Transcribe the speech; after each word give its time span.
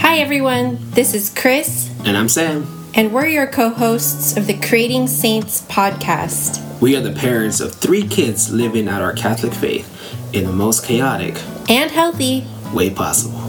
Hi, 0.00 0.18
everyone. 0.18 0.78
This 0.90 1.14
is 1.14 1.30
Chris, 1.30 1.90
And 2.04 2.16
I'm 2.16 2.28
Sam. 2.28 2.66
and 2.94 3.12
we're 3.12 3.26
your 3.26 3.46
co 3.46 3.70
hosts 3.70 4.36
of 4.36 4.46
the 4.46 4.58
Creating 4.58 5.06
Saints 5.06 5.62
podcast. 5.62 6.60
We 6.80 6.96
are 6.96 7.00
the 7.00 7.12
parents 7.12 7.60
of 7.60 7.74
three 7.74 8.06
kids 8.06 8.52
living 8.52 8.88
out 8.88 9.00
our 9.02 9.12
Catholic 9.12 9.54
faith 9.54 9.88
in 10.34 10.44
the 10.44 10.52
most 10.52 10.84
chaotic 10.84 11.40
And 11.68 11.90
healthy. 11.90 12.44
way 12.74 12.90
possible. 12.90 13.40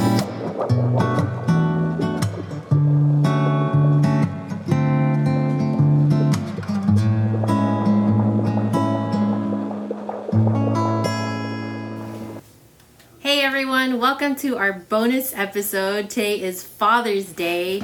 Everyone. 13.43 13.99
Welcome 13.99 14.37
to 14.37 14.55
our 14.55 14.71
bonus 14.71 15.35
episode. 15.35 16.09
Today 16.09 16.39
is 16.39 16.63
Father's 16.63 17.33
Day, 17.33 17.83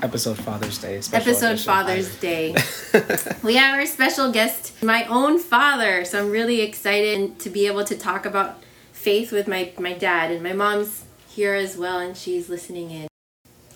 Episode 0.00 0.38
Father's 0.38 0.78
Day. 0.78 1.02
special 1.02 1.28
episode 1.28 1.50
edition. 1.50 1.66
Father's 1.66 2.18
Day. 2.20 2.54
we 3.42 3.56
have 3.56 3.78
our 3.78 3.84
special 3.84 4.32
guest, 4.32 4.82
my 4.82 5.04
own 5.04 5.38
father. 5.38 6.06
So 6.06 6.20
I'm 6.20 6.30
really 6.30 6.62
excited 6.62 7.38
to 7.40 7.50
be 7.50 7.66
able 7.66 7.84
to 7.84 7.98
talk 7.98 8.24
about 8.24 8.62
faith 8.92 9.30
with 9.30 9.46
my, 9.46 9.72
my 9.78 9.92
dad. 9.92 10.30
And 10.30 10.42
my 10.42 10.54
mom's 10.54 11.04
here 11.28 11.52
as 11.52 11.76
well, 11.76 11.98
and 11.98 12.16
she's 12.16 12.48
listening 12.48 12.90
in. 12.90 13.06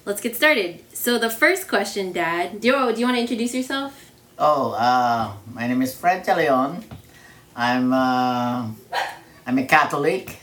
Let's 0.06 0.22
get 0.22 0.34
started. 0.34 0.82
So, 0.94 1.18
the 1.18 1.28
first 1.28 1.68
question, 1.68 2.10
Dad, 2.10 2.62
do 2.62 2.68
you, 2.68 2.92
do 2.94 3.00
you 3.00 3.06
want 3.06 3.18
to 3.18 3.20
introduce 3.20 3.54
yourself? 3.54 4.12
Oh, 4.38 4.72
uh, 4.72 5.34
my 5.52 5.66
name 5.66 5.82
is 5.82 5.94
Fred 5.94 6.26
Leon. 6.26 6.84
I'm 7.54 7.92
uh, 7.92 8.70
I'm 9.46 9.58
a 9.58 9.66
Catholic, 9.66 10.40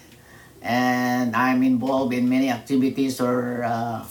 and 0.65 1.35
I'm 1.35 1.61
involved 1.61 2.11
in 2.13 2.27
many 2.27 2.49
activities 2.49 3.21
or 3.21 3.63
uh, 3.63 4.03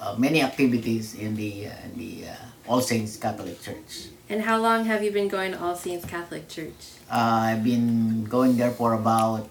uh, 0.00 0.14
many 0.16 0.40
activities 0.40 1.14
in 1.14 1.36
the 1.36 1.68
uh, 1.68 1.84
in 1.84 1.92
the 2.00 2.28
uh, 2.32 2.34
All 2.66 2.80
Saints 2.80 3.16
Catholic 3.20 3.60
Church. 3.60 4.08
And 4.28 4.40
how 4.40 4.56
long 4.56 4.86
have 4.86 5.04
you 5.04 5.12
been 5.12 5.28
going 5.28 5.52
to 5.52 5.60
All 5.60 5.76
Saints 5.76 6.06
Catholic 6.08 6.48
Church? 6.48 6.96
Uh, 7.12 7.52
I've 7.52 7.62
been 7.62 8.24
going 8.24 8.56
there 8.56 8.70
for 8.72 8.94
about 8.94 9.48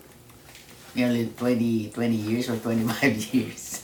nearly 0.96 1.28
20, 1.38 1.92
20 1.94 2.16
years 2.16 2.50
or 2.50 2.58
25 2.58 3.34
years. 3.34 3.84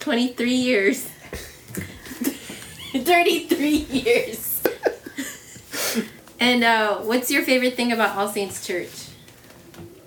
23 0.00 0.50
years. 0.50 1.08
33 2.92 3.68
years. 3.70 4.62
and 6.40 6.64
uh, 6.64 6.96
what's 7.06 7.30
your 7.30 7.44
favorite 7.44 7.76
thing 7.76 7.92
about 7.92 8.18
All 8.18 8.26
Saints 8.26 8.66
Church? 8.66 9.01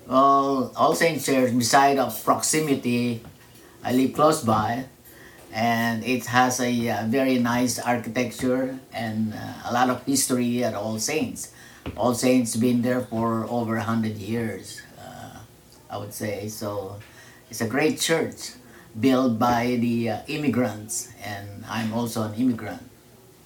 Well, 0.06 0.70
All 0.76 0.94
Saints 0.94 1.26
Church, 1.26 1.50
beside 1.50 1.98
of 1.98 2.14
proximity, 2.24 3.22
I 3.82 3.92
live 3.92 4.12
close 4.12 4.40
by, 4.40 4.84
and 5.52 6.04
it 6.04 6.26
has 6.26 6.60
a 6.60 6.70
uh, 6.90 7.06
very 7.06 7.38
nice 7.38 7.80
architecture 7.80 8.78
and 8.92 9.34
uh, 9.34 9.66
a 9.66 9.72
lot 9.72 9.90
of 9.90 10.04
history 10.06 10.62
at 10.62 10.74
All 10.74 11.00
Saints. 11.00 11.50
All 11.96 12.14
Saints 12.14 12.54
been 12.54 12.82
there 12.82 13.00
for 13.00 13.46
over 13.50 13.76
hundred 13.78 14.16
years, 14.18 14.80
uh, 14.96 15.40
I 15.90 15.98
would 15.98 16.14
say. 16.14 16.46
So, 16.46 17.00
it's 17.50 17.60
a 17.60 17.66
great 17.66 17.98
church 17.98 18.52
built 18.98 19.40
by 19.40 19.74
the 19.80 20.10
uh, 20.10 20.18
immigrants, 20.28 21.10
and 21.24 21.64
I'm 21.68 21.92
also 21.92 22.22
an 22.22 22.34
immigrant. 22.34 22.82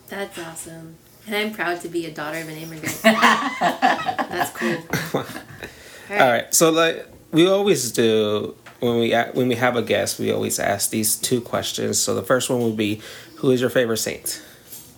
That's 0.09 0.39
awesome. 0.39 0.97
And 1.27 1.37
I'm 1.37 1.55
proud 1.55 1.81
to 1.81 1.89
be 1.89 2.05
a 2.05 2.11
daughter 2.11 2.39
of 2.39 2.49
an 2.49 2.59
immigrant. 2.59 3.01
That's 3.03 4.51
cool. 4.53 5.25
All 6.11 6.17
right. 6.17 6.23
All 6.23 6.33
right. 6.33 6.55
So 6.55 6.71
like 6.71 7.07
we 7.31 7.47
always 7.47 7.93
do 7.93 8.57
when 8.81 8.99
we 8.99 9.15
when 9.33 9.49
we 9.49 9.55
have 9.55 9.77
a 9.77 9.83
guest, 9.83 10.19
we 10.19 10.33
always 10.33 10.59
ask 10.59 10.91
these 10.91 11.15
two 11.15 11.41
questions. 11.41 12.03
So 12.03 12.15
the 12.15 12.23
first 12.23 12.51
one 12.51 12.61
would 12.63 12.77
be, 12.77 13.01
who 13.37 13.51
is 13.51 13.61
your 13.61 13.71
favorite 13.71 13.99
saint? 13.99 14.43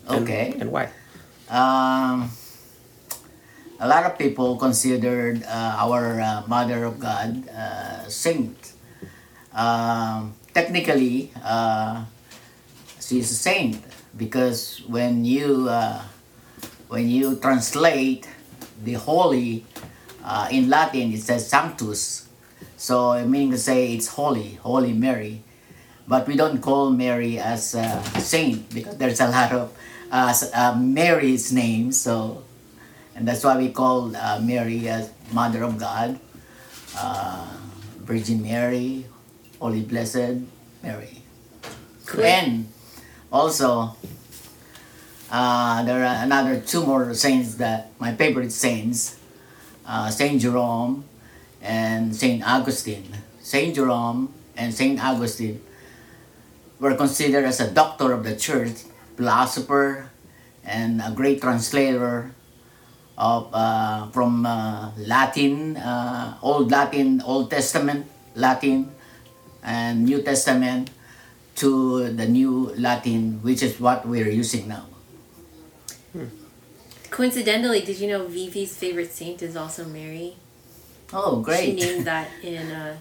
Okay. 0.09 0.57
And 0.59 0.73
why? 0.73 0.91
Um, 1.51 2.31
a 3.79 3.87
lot 3.87 4.07
of 4.07 4.17
people 4.17 4.57
considered 4.57 5.45
uh, 5.45 5.77
our 5.85 6.21
uh, 6.21 6.43
Mother 6.47 6.85
of 6.85 6.99
God 6.99 7.47
uh, 7.49 8.09
saint. 8.09 8.73
Um, 9.53 10.33
technically, 10.55 11.31
uh, 11.45 12.05
she's 13.01 13.31
a 13.31 13.35
saint 13.35 13.85
because 14.17 14.81
when 14.87 15.27
you 15.27 15.69
uh, 15.69 16.01
when 16.89 17.11
you 17.11 17.37
translate 17.37 18.27
the 18.83 18.95
holy 18.95 19.67
uh, 20.25 20.49
in 20.51 20.69
Latin, 20.69 21.13
it 21.13 21.23
says 21.23 21.49
sanctus. 21.49 22.29
So 22.77 23.13
it 23.13 23.27
meaning 23.27 23.51
to 23.53 23.59
say 23.59 23.95
it's 23.95 24.09
holy, 24.09 24.55
Holy 24.63 24.93
Mary. 24.93 25.43
But 26.09 26.27
we 26.27 26.37
don't 26.37 26.61
call 26.61 26.91
Mary 26.91 27.39
as 27.39 27.75
a 27.75 28.03
saint 28.19 28.69
because 28.75 28.97
there's 28.99 29.21
a 29.21 29.29
lot 29.29 29.53
of 29.53 29.73
uh, 30.11 30.35
uh, 30.53 30.75
Mary's 30.79 31.53
names. 31.53 32.01
So, 32.01 32.43
and 33.15 33.27
that's 33.27 33.45
why 33.45 33.57
we 33.57 33.71
call 33.71 34.15
uh, 34.17 34.41
Mary 34.43 34.89
as 34.89 35.11
Mother 35.33 35.63
of 35.63 35.79
God, 35.79 36.19
uh, 36.97 37.47
Virgin 38.01 38.43
Mary, 38.43 39.07
Holy 39.59 39.83
Blessed 39.83 40.43
Mary. 40.83 41.23
And 42.19 42.69
also, 43.33 43.97
uh, 45.31 45.83
there 45.85 46.05
are 46.05 46.25
another 46.25 46.61
two 46.61 46.85
more 46.85 47.15
saints 47.15 47.55
that 47.55 47.91
my 47.99 48.15
favorite 48.15 48.53
saints, 48.53 49.17
uh, 49.87 50.11
Saint 50.11 50.41
Jerome 50.41 51.05
and 51.61 52.15
Saint 52.15 52.43
Augustine. 52.47 53.09
Saint 53.41 53.75
Jerome 53.75 54.33
and 54.57 54.73
Saint 54.75 55.03
Augustine 55.03 55.61
were 56.79 56.95
considered 56.95 57.45
as 57.45 57.61
a 57.61 57.71
doctor 57.71 58.13
of 58.13 58.25
the 58.25 58.37
church, 58.37 58.85
philosopher, 59.17 60.11
and 60.65 61.01
a 61.01 61.11
great 61.15 61.41
translator 61.41 62.35
of 63.19 63.49
uh, 63.53 64.09
from 64.11 64.47
uh, 64.47 64.91
Latin, 64.97 65.77
uh, 65.77 66.39
Old 66.43 66.71
Latin, 66.71 67.21
Old 67.23 67.51
Testament, 67.51 68.07
Latin, 68.35 68.91
and 69.63 70.05
New 70.05 70.23
Testament 70.23 70.91
to 71.57 72.11
the 72.11 72.27
New 72.27 72.75
Latin, 72.77 73.39
which 73.43 73.63
is 73.63 73.79
what 73.79 74.07
we're 74.07 74.31
using 74.31 74.69
now. 74.69 74.87
Coincidentally, 77.13 77.83
did 77.85 78.01
you 78.01 78.09
know 78.09 78.25
Vivi's 78.27 78.75
favorite 78.75 79.13
saint 79.13 79.43
is 79.43 79.55
also 79.55 79.85
Mary? 79.85 80.37
Oh, 81.13 81.41
great. 81.45 81.77
She 81.79 81.85
named 81.85 82.07
that 82.11 82.29
in 82.43 82.73
uh, 82.73 82.97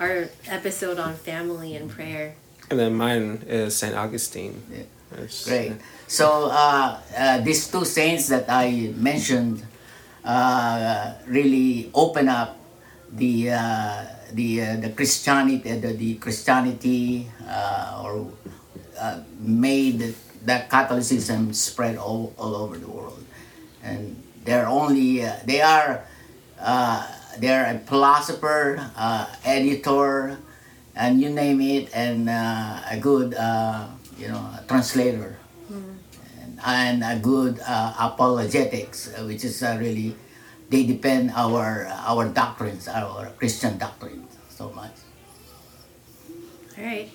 our 0.00 0.30
episode 0.48 0.98
on 0.98 1.14
family 1.14 1.76
and 1.76 1.90
prayer. 1.90 2.34
And 2.70 2.78
then 2.80 2.94
mine 2.94 3.44
is 3.46 3.76
Saint 3.76 3.94
Augustine. 3.94 4.62
Yeah. 4.72 4.88
It's- 5.12 5.44
Great. 5.44 5.72
So 6.06 6.48
uh, 6.48 6.98
uh, 7.18 7.38
these 7.44 7.68
two 7.68 7.84
saints 7.84 8.28
that 8.28 8.46
I 8.48 8.94
mentioned 8.96 9.62
uh, 10.24 11.14
really 11.26 11.90
open 11.92 12.28
up 12.28 12.56
the 13.12 13.50
uh, 13.50 14.04
the 14.32 14.62
uh, 14.62 14.76
the 14.76 14.90
Christianity 14.90 15.68
the, 15.76 15.92
the 15.92 16.14
Christianity 16.16 17.28
uh, 17.46 18.02
or 18.04 18.30
uh, 18.98 19.20
made 19.38 20.14
that 20.46 20.70
Catholicism 20.70 21.52
spread 21.52 21.96
all, 21.98 22.32
all 22.38 22.54
over 22.56 22.78
the 22.78 22.88
world, 22.88 23.22
and 23.82 24.16
they're 24.44 24.66
only 24.66 25.24
uh, 25.24 25.36
they 25.44 25.60
are 25.60 26.04
uh, 26.60 27.06
they're 27.38 27.74
a 27.74 27.78
philosopher, 27.80 28.90
uh, 28.96 29.26
editor, 29.44 30.38
and 30.94 31.20
you 31.20 31.30
name 31.30 31.60
it, 31.60 31.88
and 31.94 32.28
uh, 32.28 32.80
a 32.90 32.98
good 32.98 33.34
uh, 33.34 33.86
you 34.18 34.28
know 34.28 34.50
translator, 34.68 35.38
and, 35.70 36.60
and 36.64 37.04
a 37.04 37.18
good 37.20 37.60
uh, 37.66 37.94
apologetics, 37.98 39.12
which 39.24 39.44
is 39.44 39.62
uh, 39.62 39.76
really 39.80 40.14
they 40.68 40.84
depend 40.84 41.32
our 41.34 41.86
our 42.06 42.28
doctrines, 42.28 42.88
our 42.88 43.30
Christian 43.38 43.78
doctrines 43.78 44.36
so 44.48 44.70
much. 44.70 44.92
All 46.78 46.84
right. 46.84 47.10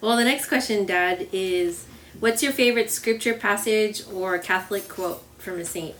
Well, 0.00 0.16
the 0.16 0.24
next 0.24 0.46
question, 0.46 0.84
Dad, 0.84 1.28
is 1.32 1.86
what's 2.18 2.42
your 2.42 2.52
favorite 2.52 2.90
scripture 2.90 3.34
passage 3.34 4.02
or 4.12 4.38
Catholic 4.38 4.88
quote 4.88 5.22
from 5.42 5.58
a 5.60 5.64
saint? 5.64 5.94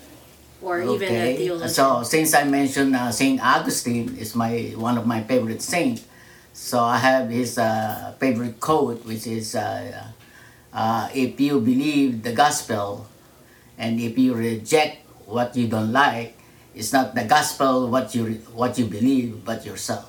Or 0.63 0.81
even 0.81 1.11
a 1.11 1.37
theologian? 1.37 1.69
So 1.69 2.03
since 2.07 2.35
I 2.35 2.45
mentioned 2.45 2.95
uh, 2.95 3.11
Saint 3.11 3.43
Augustine 3.43 4.15
is 4.17 4.35
my 4.39 4.73
one 4.79 4.97
of 4.97 5.07
my 5.07 5.23
favorite 5.27 5.61
saints, 5.61 6.07
so 6.55 6.79
I 6.79 6.99
have 6.99 7.31
his 7.31 7.59
uh, 7.59 8.15
favorite 8.23 8.61
quote, 8.61 9.03
which 9.05 9.27
is, 9.27 9.57
uh, 9.59 10.07
uh, 10.73 11.09
"If 11.13 11.41
you 11.41 11.59
believe 11.59 12.23
the 12.23 12.31
gospel, 12.33 13.11
and 13.75 13.99
if 13.99 14.15
you 14.17 14.35
reject 14.35 15.03
what 15.27 15.57
you 15.59 15.67
don't 15.67 15.91
like, 15.91 16.39
it's 16.79 16.93
not 16.95 17.15
the 17.19 17.25
gospel 17.27 17.91
what 17.91 18.15
you 18.15 18.39
what 18.55 18.79
you 18.79 18.87
believe, 18.87 19.43
but 19.45 19.67
yourself." 19.67 20.07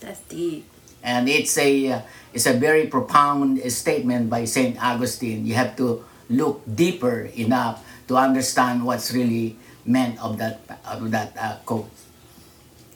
That's 0.00 0.20
deep. 0.26 0.64
and 1.02 1.28
it's 1.28 1.56
a 1.58 1.92
uh, 1.92 2.00
it's 2.32 2.46
a 2.46 2.52
very 2.54 2.86
profound 2.86 3.60
statement 3.72 4.28
by 4.30 4.44
Saint 4.44 4.76
Augustine. 4.82 5.46
You 5.46 5.54
have 5.54 5.76
to 5.76 6.04
look 6.28 6.62
deeper 6.66 7.30
enough 7.34 7.82
to 8.10 8.16
understand 8.16 8.84
what's 8.84 9.14
really 9.14 9.56
meant 9.86 10.18
of 10.20 10.36
that 10.38 10.58
of 10.84 11.10
that 11.12 11.30
uh, 11.38 11.56
quote. 11.64 11.88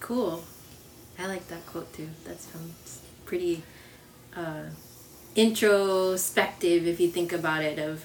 Cool. 0.00 0.42
I 1.16 1.26
like 1.28 1.46
that 1.46 1.64
quote 1.66 1.92
too. 1.94 2.08
That 2.26 2.40
sounds 2.40 2.98
pretty 3.24 3.62
uh, 4.36 4.74
introspective 5.36 6.88
if 6.88 6.98
you 6.98 7.08
think 7.08 7.32
about 7.32 7.62
it, 7.62 7.78
of 7.78 8.04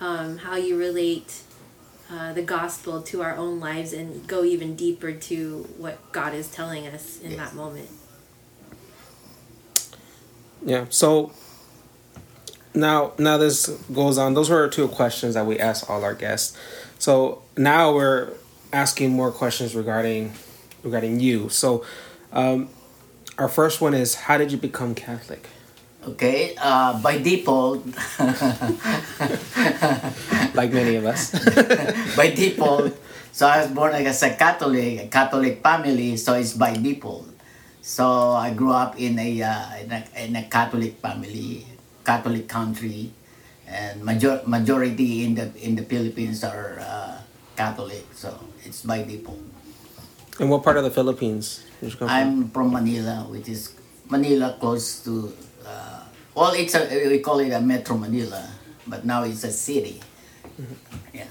um, 0.00 0.38
how 0.38 0.56
you 0.56 0.78
relate 0.78 1.42
uh, 2.10 2.32
the 2.32 2.40
gospel 2.42 3.02
to 3.02 3.20
our 3.20 3.36
own 3.36 3.60
lives 3.60 3.92
and 3.92 4.26
go 4.26 4.42
even 4.42 4.74
deeper 4.76 5.12
to 5.12 5.68
what 5.76 6.10
God 6.12 6.32
is 6.32 6.48
telling 6.48 6.86
us 6.86 7.20
in 7.20 7.32
Yes. 7.32 7.40
that 7.40 7.54
moment. 7.54 7.90
Yeah. 10.64 10.86
So 10.88 11.32
now 12.76 13.12
now 13.18 13.36
this 13.36 13.66
goes 13.92 14.18
on. 14.18 14.34
Those 14.34 14.50
were 14.50 14.68
two 14.68 14.88
questions 14.88 15.34
that 15.34 15.46
we 15.46 15.58
asked 15.58 15.90
all 15.90 16.04
our 16.04 16.14
guests. 16.14 16.56
So 16.98 17.42
now 17.56 17.94
we're 17.94 18.32
asking 18.72 19.10
more 19.10 19.32
questions 19.32 19.74
regarding 19.74 20.32
regarding 20.82 21.20
you. 21.20 21.48
So 21.48 21.84
um, 22.32 22.68
our 23.38 23.48
first 23.48 23.80
one 23.80 23.94
is 23.94 24.14
how 24.14 24.38
did 24.38 24.52
you 24.52 24.58
become 24.58 24.94
Catholic? 24.94 25.48
Okay, 26.06 26.54
uh, 26.62 27.02
by 27.02 27.18
default, 27.18 27.82
Like 30.54 30.70
many 30.72 30.94
of 30.96 31.04
us. 31.04 31.34
by 32.16 32.30
default, 32.30 32.94
so 33.32 33.48
I 33.48 33.60
was 33.60 33.70
born 33.74 33.92
as 33.92 34.22
a 34.22 34.30
Catholic, 34.38 35.00
a 35.00 35.08
Catholic 35.08 35.62
family, 35.62 36.16
so 36.16 36.34
it's 36.34 36.54
by 36.54 36.78
default. 36.78 37.26
So 37.82 38.32
I 38.32 38.54
grew 38.54 38.70
up 38.70 38.96
in 38.98 39.18
a, 39.18 39.42
uh, 39.42 39.76
in 39.82 39.90
a, 39.90 40.04
in 40.16 40.36
a 40.36 40.44
Catholic 40.44 40.94
family, 41.02 41.66
Catholic 42.06 42.46
country, 42.46 43.10
and 43.66 44.04
major, 44.06 44.40
majority 44.46 45.26
in 45.26 45.34
the 45.34 45.50
in 45.58 45.74
the 45.74 45.82
Philippines 45.82 46.46
are 46.46 46.78
uh, 46.78 47.18
Catholic, 47.58 48.06
so 48.14 48.30
it's 48.62 48.86
by 48.86 49.02
default. 49.02 49.42
and 50.38 50.46
what 50.46 50.62
part 50.62 50.78
of 50.78 50.84
the 50.86 50.94
Philippines 50.94 51.66
you 51.82 51.90
come 51.90 52.06
from? 52.06 52.08
I'm 52.08 52.32
from 52.54 52.70
Manila, 52.70 53.26
which 53.26 53.50
is 53.50 53.74
Manila 54.06 54.54
close 54.62 55.02
to. 55.02 55.34
Uh, 55.66 56.06
well, 56.38 56.54
it's 56.54 56.78
a 56.78 56.86
we 57.10 57.18
call 57.18 57.42
it 57.42 57.50
a 57.50 57.60
Metro 57.60 57.98
Manila, 57.98 58.46
but 58.86 59.02
now 59.04 59.26
it's 59.26 59.42
a 59.42 59.50
city. 59.50 59.98
Yeah. 61.12 61.26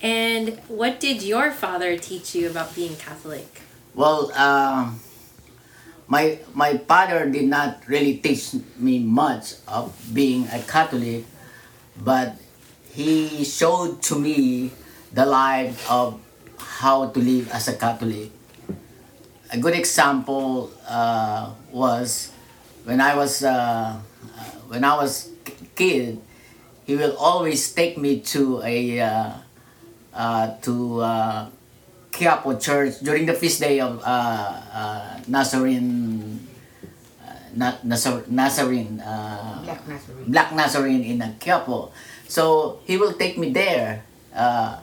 And 0.00 0.60
what 0.68 1.00
did 1.00 1.22
your 1.26 1.50
father 1.50 1.98
teach 1.98 2.34
you 2.34 2.46
about 2.46 2.74
being 2.78 2.94
Catholic? 2.94 3.66
Well, 3.98 4.30
um, 4.38 5.00
my 6.08 6.40
my 6.56 6.80
father 6.88 7.28
did 7.28 7.44
not 7.44 7.84
really 7.86 8.16
teach 8.16 8.56
me 8.80 8.98
much 8.98 9.60
of 9.68 9.92
being 10.12 10.48
a 10.48 10.58
Catholic, 10.64 11.28
but 12.00 12.34
he 12.96 13.44
showed 13.44 14.00
to 14.08 14.18
me 14.18 14.72
the 15.12 15.28
life 15.28 15.76
of 15.88 16.18
how 16.58 17.12
to 17.12 17.20
live 17.20 17.52
as 17.52 17.68
a 17.68 17.76
Catholic. 17.76 18.32
A 19.52 19.56
good 19.60 19.76
example 19.76 20.72
uh, 20.88 21.52
was 21.70 22.32
when 22.84 23.00
I 23.00 23.14
was 23.14 23.44
uh, 23.44 24.00
when 24.68 24.84
I 24.84 24.96
was 24.96 25.28
kid. 25.76 26.20
He 26.88 26.96
will 26.96 27.20
always 27.20 27.68
take 27.76 28.00
me 28.00 28.24
to 28.32 28.64
a 28.64 29.00
uh, 29.00 29.32
uh, 30.16 30.56
to 30.64 31.00
uh, 31.04 31.46
Quiapo 32.12 32.60
Church 32.60 33.00
during 33.00 33.26
the 33.26 33.34
feast 33.34 33.60
day 33.60 33.80
of 33.80 34.00
uh, 34.04 34.06
uh, 34.72 35.20
Nazarene, 35.28 36.40
uh, 37.22 37.32
Na- 37.54 37.78
Nazar- 37.84 38.24
Nazarene, 38.28 39.00
uh, 39.00 39.62
Black 39.64 39.86
Nazarene. 39.88 40.24
Black 40.30 40.48
Nazarene 40.54 41.04
in 41.04 41.22
uh, 41.22 41.32
Quiapo. 41.38 41.90
So 42.26 42.80
he 42.84 42.96
will 42.96 43.12
take 43.14 43.38
me 43.38 43.50
there. 43.50 44.04
Uh, 44.34 44.78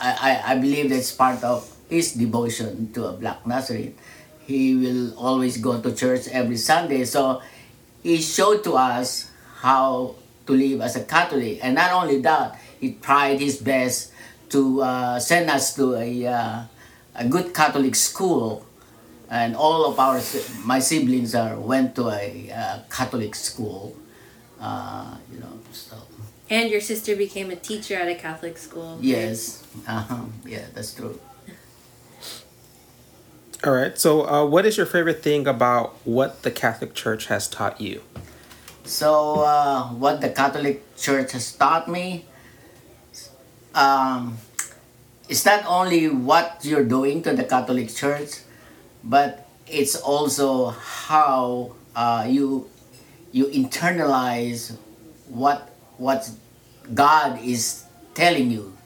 I, 0.00 0.10
I, 0.44 0.52
I 0.52 0.58
believe 0.58 0.90
that's 0.90 1.12
part 1.12 1.42
of 1.44 1.66
his 1.88 2.12
devotion 2.14 2.92
to 2.92 3.06
a 3.06 3.12
Black 3.12 3.46
Nazarene. 3.46 3.94
He 4.46 4.74
will 4.74 5.14
always 5.18 5.58
go 5.58 5.80
to 5.80 5.94
church 5.94 6.26
every 6.28 6.56
Sunday. 6.56 7.04
So 7.04 7.40
he 8.02 8.18
showed 8.20 8.64
to 8.64 8.74
us 8.74 9.30
how 9.62 10.16
to 10.46 10.52
live 10.52 10.80
as 10.80 10.96
a 10.96 11.04
Catholic. 11.04 11.60
And 11.62 11.74
not 11.76 11.92
only 11.92 12.20
that, 12.22 12.58
he 12.80 12.94
tried 12.94 13.40
his 13.40 13.58
best 13.58 14.12
to 14.50 14.82
uh, 14.82 15.18
send 15.18 15.50
us 15.50 15.74
to 15.76 15.94
a, 15.96 16.26
uh, 16.26 16.62
a 17.14 17.28
good 17.28 17.54
Catholic 17.54 17.94
school. 17.94 18.66
And 19.30 19.54
all 19.54 19.86
of 19.86 19.98
our, 19.98 20.20
my 20.64 20.80
siblings 20.80 21.34
are, 21.34 21.58
went 21.58 21.94
to 21.96 22.10
a 22.10 22.50
uh, 22.50 22.78
Catholic 22.90 23.34
school. 23.34 23.96
Uh, 24.60 25.16
you 25.32 25.38
know, 25.38 25.58
so 25.72 25.96
And 26.50 26.68
your 26.68 26.80
sister 26.80 27.14
became 27.16 27.50
a 27.50 27.56
teacher 27.56 27.94
at 27.94 28.08
a 28.08 28.14
Catholic 28.16 28.58
school. 28.58 28.98
yes, 29.00 29.62
uh-huh. 29.86 30.24
yeah, 30.44 30.66
that's 30.74 30.92
true. 30.94 31.18
All 33.62 33.72
right. 33.72 33.96
So 33.98 34.26
uh, 34.26 34.44
what 34.46 34.64
is 34.64 34.76
your 34.76 34.86
favorite 34.86 35.22
thing 35.22 35.46
about 35.46 35.94
what 36.04 36.42
the 36.42 36.50
Catholic 36.50 36.94
Church 36.94 37.26
has 37.26 37.46
taught 37.46 37.80
you? 37.80 38.02
So, 38.84 39.44
uh, 39.44 39.88
what 39.88 40.20
the 40.20 40.30
Catholic 40.30 40.96
Church 40.96 41.32
has 41.32 41.52
taught 41.52 41.86
me, 41.86 42.24
um, 43.74 44.36
it's 45.28 45.44
not 45.44 45.64
only 45.66 46.08
what 46.08 46.60
you're 46.64 46.84
doing 46.84 47.22
to 47.22 47.34
the 47.34 47.44
Catholic 47.44 47.94
Church, 47.94 48.42
but 49.04 49.46
it's 49.66 49.96
also 49.96 50.70
how 50.70 51.76
uh, 51.94 52.26
you 52.28 52.68
you 53.32 53.46
internalize 53.46 54.76
what 55.28 55.70
what 55.96 56.28
God 56.92 57.38
is 57.42 57.84
telling 58.14 58.50
you. 58.50 58.76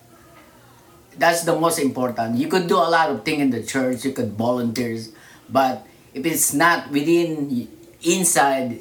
That's 1.16 1.44
the 1.44 1.58
most 1.58 1.78
important. 1.78 2.36
You 2.36 2.48
could 2.48 2.66
do 2.66 2.76
a 2.76 2.90
lot 2.90 3.08
of 3.08 3.24
things 3.24 3.40
in 3.40 3.50
the 3.50 3.62
church. 3.62 4.04
You 4.04 4.12
could 4.12 4.32
volunteers, 4.32 5.12
but 5.48 5.86
if 6.12 6.26
it's 6.26 6.52
not 6.52 6.90
within 6.90 7.68
inside 8.02 8.80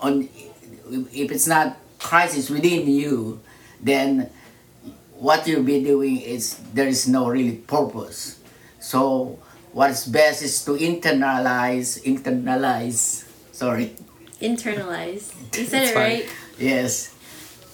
on 0.00 0.28
if 1.12 1.30
it's 1.30 1.46
not 1.46 1.76
Christ 1.98 2.36
is 2.36 2.50
within 2.50 2.88
you, 2.88 3.40
then 3.80 4.30
what 5.26 5.42
you'll 5.48 5.66
be 5.66 5.82
doing 5.82 6.20
is 6.22 6.54
there 6.72 6.86
is 6.86 7.08
no 7.08 7.26
really 7.26 7.56
purpose. 7.56 8.38
So 8.78 9.40
what's 9.72 10.06
best 10.06 10.42
is 10.46 10.64
to 10.64 10.78
internalize 10.78 11.98
internalize 12.06 13.26
sorry 13.50 13.96
Internalize. 14.40 15.34
You 15.56 15.64
said 15.72 15.90
it 15.90 15.96
right. 15.96 16.28
yes 16.58 17.12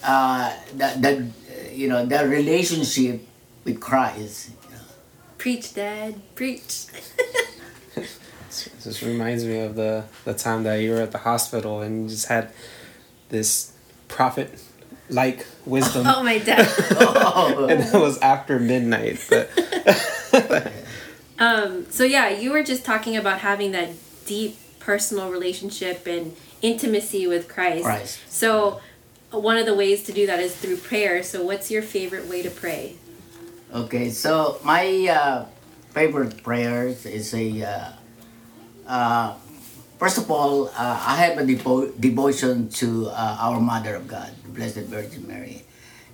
uh 0.03 0.49
the, 0.75 0.89
the 1.05 1.71
you 1.71 1.87
know 1.87 2.05
the 2.05 2.27
relationship 2.27 3.21
with 3.63 3.79
Christ 3.79 4.51
Preach, 5.37 5.73
Dad. 5.73 6.15
Preach. 6.35 6.87
This 8.83 9.01
reminds 9.01 9.43
me 9.43 9.59
of 9.59 9.75
the 9.75 10.05
the 10.25 10.33
time 10.33 10.61
that 10.63 10.75
you 10.75 10.91
were 10.91 11.01
at 11.01 11.11
the 11.11 11.17
hospital 11.17 11.81
and 11.81 12.03
you 12.03 12.09
just 12.09 12.27
had 12.27 12.53
this 13.29 13.73
prophet 14.07 14.61
like 15.09 15.45
wisdom 15.65 16.05
oh, 16.07 16.23
my 16.23 16.37
dad. 16.39 16.59
and 17.69 17.81
it 17.81 17.93
was 17.93 18.17
after 18.19 18.59
midnight 18.59 19.19
but 19.29 19.51
Um, 21.39 21.89
so 21.89 22.03
yeah, 22.03 22.29
you 22.29 22.51
were 22.51 22.63
just 22.63 22.85
talking 22.85 23.17
about 23.17 23.39
having 23.39 23.71
that 23.71 23.89
deep 24.25 24.57
personal 24.79 25.29
relationship 25.31 26.05
and 26.07 26.35
intimacy 26.61 27.27
with 27.27 27.47
Christ. 27.47 27.83
Christ. 27.83 28.19
So 28.29 28.81
one 29.31 29.57
of 29.57 29.65
the 29.65 29.73
ways 29.75 30.03
to 30.03 30.13
do 30.13 30.27
that 30.27 30.39
is 30.39 30.55
through 30.55 30.77
prayer. 30.77 31.23
So 31.23 31.43
what's 31.43 31.71
your 31.71 31.81
favorite 31.81 32.27
way 32.27 32.43
to 32.43 32.49
pray? 32.49 32.95
Okay, 33.73 34.09
so 34.11 34.59
my 34.63 35.07
uh, 35.09 35.45
favorite 35.91 36.43
prayers 36.43 37.05
is 37.05 37.33
a. 37.33 37.63
Uh, 37.63 37.91
uh, 38.87 39.33
first 40.03 40.17
of 40.17 40.29
all, 40.29 40.67
uh, 40.67 40.99
I 40.99 41.15
have 41.23 41.39
a 41.39 41.47
devo- 41.47 41.87
devotion 41.95 42.67
to 42.83 43.07
uh, 43.07 43.39
our 43.39 43.63
Mother 43.63 43.95
of 43.95 44.03
God, 44.05 44.35
Blessed 44.51 44.91
Virgin 44.91 45.23
Mary, 45.23 45.63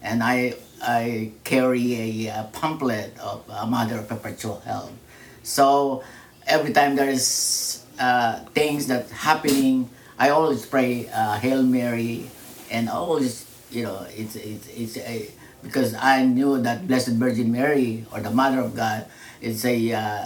and 0.05 0.21
I 0.21 0.53
I 0.77 1.33
carry 1.41 1.97
a, 1.97 2.29
uh 2.29 2.43
pamphlet 2.53 3.17
of 3.17 3.41
uh, 3.49 3.65
Mother 3.65 3.97
of 3.97 4.05
Perpetual 4.05 4.61
Help. 4.61 4.93
So 5.41 6.05
every 6.45 6.69
time 6.69 7.01
there 7.01 7.09
is 7.09 7.81
uh, 7.97 8.45
things 8.53 8.85
that 8.93 9.09
happening, 9.09 9.89
I 10.21 10.29
always 10.29 10.69
pray 10.69 11.09
uh, 11.09 11.41
Hail 11.41 11.65
Mary, 11.65 12.29
and 12.69 12.93
always 12.93 13.49
you 13.73 13.89
know 13.89 14.05
it's 14.13 14.37
it's 14.37 14.69
it's 14.69 14.95
a 15.01 15.33
because 15.65 15.97
I 15.97 16.29
knew 16.29 16.61
that 16.61 16.85
Blessed 16.85 17.17
Virgin 17.17 17.49
Mary 17.49 18.05
or 18.13 18.21
the 18.21 18.29
Mother 18.29 18.61
of 18.61 18.77
God 18.77 19.09
is 19.41 19.65
a 19.65 19.73
uh, 19.97 20.25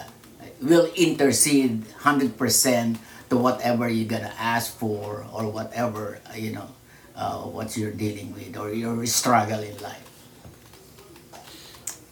will 0.60 0.92
intercede 1.00 1.88
hundred 2.04 2.36
percent 2.36 3.00
to 3.34 3.40
whatever 3.40 3.90
you're 3.90 4.08
gonna 4.08 4.34
ask 4.38 4.78
for 4.78 5.26
or 5.34 5.50
whatever 5.50 6.20
uh, 6.30 6.36
you 6.36 6.52
know 6.52 6.70
uh, 7.16 7.42
what 7.42 7.76
you're 7.76 7.92
dealing 7.92 8.34
with 8.34 8.56
or 8.58 8.72
your 8.74 9.06
struggle 9.06 9.60
in 9.60 9.78
life. 9.82 10.10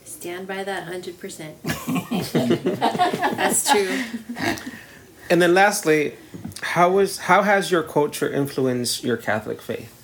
Stand 0.05 0.47
by 0.47 0.63
that 0.63 0.85
100%. 0.85 1.17
That's 3.37 3.71
true. 3.71 3.89
and 5.29 5.41
then 5.41 5.53
lastly 5.53 6.13
how 6.61 6.99
is 6.99 7.17
how 7.29 7.41
has 7.41 7.71
your 7.71 7.83
culture 7.83 8.29
influenced 8.29 9.03
your 9.03 9.17
Catholic 9.17 9.61
faith 9.61 9.97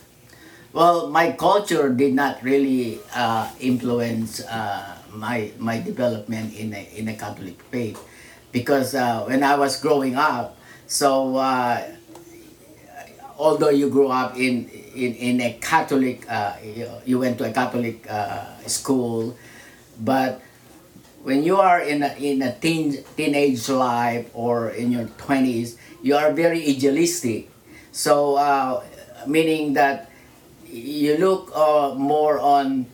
well, 0.73 1.09
my 1.09 1.31
culture 1.31 1.89
did 1.89 2.13
not 2.13 2.43
really 2.43 2.99
uh, 3.15 3.49
influence 3.59 4.45
uh, 4.45 4.97
my 5.09 5.49
my 5.57 5.79
development 5.79 6.53
in 6.53 6.73
a, 6.73 6.83
in 6.93 7.07
a 7.07 7.15
Catholic 7.15 7.57
faith 7.73 7.97
because 8.51 8.93
uh, 8.93 9.23
when 9.25 9.41
I 9.41 9.55
was 9.55 9.81
growing 9.81 10.15
up, 10.15 10.56
so 10.87 11.35
uh, 11.35 11.83
although 13.37 13.69
you 13.69 13.89
grew 13.89 14.07
up 14.07 14.35
in 14.35 14.69
in, 14.97 15.13
in 15.13 15.41
a 15.41 15.53
Catholic, 15.61 16.25
uh, 16.27 16.53
you, 16.63 16.89
you 17.05 17.19
went 17.19 17.37
to 17.37 17.45
a 17.45 17.53
Catholic 17.53 18.09
uh, 18.09 18.57
school, 18.65 19.37
but 20.01 20.41
when 21.21 21.43
you 21.43 21.57
are 21.57 21.79
in 21.81 22.01
a, 22.01 22.15
in 22.17 22.41
a 22.41 22.55
teen, 22.55 23.03
teenage 23.15 23.69
life 23.69 24.29
or 24.33 24.69
in 24.71 24.91
your 24.91 25.05
20s, 25.21 25.77
you 26.01 26.15
are 26.15 26.31
very 26.31 26.65
idealistic. 26.67 27.51
So, 27.91 28.35
uh, 28.35 28.83
meaning 29.27 29.73
that 29.73 30.09
you 30.65 31.17
look 31.17 31.51
uh, 31.55 31.93
more 31.93 32.39
on 32.39 32.87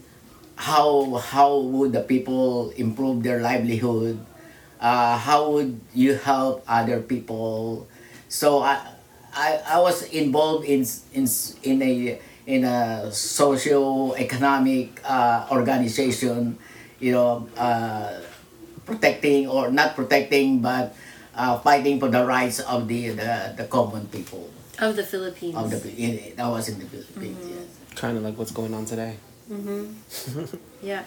how 0.56 1.16
how 1.18 1.58
would 1.58 1.94
the 1.94 2.02
people 2.02 2.70
improve 2.78 3.24
their 3.24 3.42
livelihood 3.42 4.20
uh, 4.84 5.16
how 5.18 5.50
would 5.50 5.80
you 5.96 6.14
help 6.20 6.60
other 6.68 7.00
people 7.00 7.88
so 8.28 8.60
i 8.60 8.76
i, 9.34 9.58
I 9.66 9.78
was 9.80 10.04
involved 10.12 10.68
in 10.68 10.84
in 11.16 11.26
in 11.64 11.78
a 11.82 12.20
in 12.46 12.62
a 12.68 13.08
socio 13.12 14.12
economic 14.20 15.00
uh, 15.08 15.48
organization 15.50 16.60
you 17.00 17.16
know 17.16 17.48
uh, 17.58 18.20
protecting 18.86 19.48
or 19.48 19.72
not 19.72 19.96
protecting 19.96 20.60
but 20.60 20.92
uh, 21.36 21.58
fighting 21.64 22.00
for 22.00 22.10
the 22.12 22.24
rights 22.26 22.60
of 22.60 22.88
the 22.92 23.10
the, 23.16 23.32
the 23.58 23.66
common 23.72 24.06
people 24.12 24.52
Of 24.78 24.96
the 25.00 25.06
Philippines. 25.08 25.56
of 25.56 25.70
the 25.72 25.80
in, 25.96 26.36
that 26.36 26.50
was 26.50 26.68
in 26.68 26.80
the 26.84 26.86
Philippines 26.92 27.40
yes. 27.48 27.68
Kind 27.96 28.18
of 28.18 28.24
like 28.26 28.36
what's 28.38 28.52
going 28.52 28.74
on 28.74 28.86
today. 28.90 29.14
Yeah. 30.82 31.04